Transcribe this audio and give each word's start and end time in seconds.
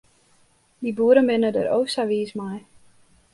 Dy 0.81 0.91
boeren 0.97 1.27
binne 1.29 1.51
der 1.55 1.67
o 1.77 1.79
sa 1.93 2.03
wiis 2.09 2.31
mei. 2.39 2.59